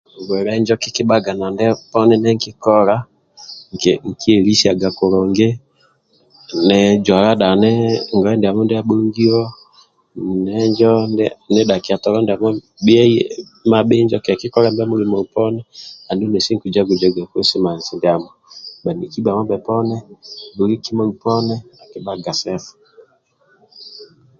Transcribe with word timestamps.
bwele 0.27 0.51
njo 0.59 0.75
kikibaga 0.81 1.31
nandyekikola 2.03 2.95
nkye 4.09 4.33
lisiaga 4.45 4.89
kulungi 4.97 5.47
nijwala 6.67 7.31
dhani 7.41 7.71
ngoye 8.15 8.35
ndiamo 8.37 8.61
ndiabhongiyo 8.63 9.41
nidhakiya 11.53 12.01
tolo 12.03 12.17
ndiamo 12.21 12.47
bye 12.85 13.03
hini 13.99 14.15
kenkikole 14.25 14.67
mulimo 14.91 15.17
poni 15.33 15.61
andulu 16.09 16.31
nesi 16.33 16.51
nkijaguza 16.55 17.05
kulisimansi 17.31 17.91
ndiamo 17.95 18.29